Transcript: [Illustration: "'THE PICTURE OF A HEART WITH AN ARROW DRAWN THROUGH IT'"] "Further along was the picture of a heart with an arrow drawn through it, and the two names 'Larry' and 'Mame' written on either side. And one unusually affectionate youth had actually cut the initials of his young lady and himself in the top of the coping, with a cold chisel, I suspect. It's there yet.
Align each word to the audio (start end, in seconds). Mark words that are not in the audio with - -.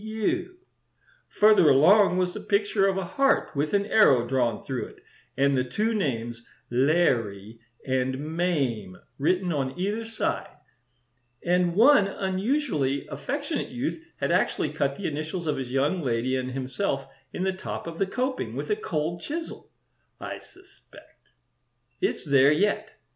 [Illustration: 0.03 0.25
"'THE 0.25 0.39
PICTURE 0.39 0.77
OF 0.77 0.87
A 0.87 0.93
HEART 0.95 1.05
WITH 1.05 1.05
AN 1.05 1.15
ARROW 1.15 1.35
DRAWN 1.35 1.35
THROUGH 1.35 1.37
IT'"] 1.37 1.37
"Further 1.37 1.69
along 1.69 2.17
was 2.17 2.33
the 2.33 2.39
picture 2.39 2.87
of 2.87 2.97
a 2.97 3.05
heart 3.05 3.55
with 3.55 3.73
an 3.75 3.85
arrow 3.85 4.27
drawn 4.27 4.63
through 4.65 4.85
it, 4.87 5.01
and 5.37 5.55
the 5.55 5.63
two 5.63 5.93
names 5.93 6.43
'Larry' 6.71 7.59
and 7.85 8.17
'Mame' 8.19 8.97
written 9.19 9.53
on 9.53 9.77
either 9.79 10.03
side. 10.05 10.57
And 11.45 11.75
one 11.75 12.07
unusually 12.07 13.05
affectionate 13.09 13.69
youth 13.69 14.03
had 14.17 14.31
actually 14.31 14.71
cut 14.73 14.95
the 14.95 15.05
initials 15.05 15.45
of 15.45 15.57
his 15.57 15.69
young 15.71 16.01
lady 16.01 16.35
and 16.35 16.49
himself 16.53 17.05
in 17.31 17.43
the 17.43 17.53
top 17.53 17.85
of 17.85 17.99
the 17.99 18.07
coping, 18.07 18.55
with 18.55 18.71
a 18.71 18.75
cold 18.75 19.21
chisel, 19.21 19.69
I 20.19 20.39
suspect. 20.39 21.29
It's 22.01 22.25
there 22.25 22.51
yet. 22.51 22.97